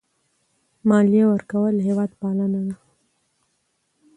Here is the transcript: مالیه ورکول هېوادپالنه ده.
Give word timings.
مالیه 0.89 1.23
ورکول 1.31 1.75
هېوادپالنه 1.87 2.57
ده. 2.65 2.73